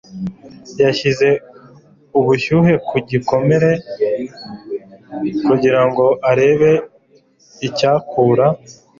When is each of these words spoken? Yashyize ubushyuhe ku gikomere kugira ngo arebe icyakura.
Yashyize 0.83 1.27
ubushyuhe 2.19 2.73
ku 2.87 2.95
gikomere 3.09 3.71
kugira 5.45 5.81
ngo 5.87 6.05
arebe 6.29 6.71
icyakura. 7.67 8.45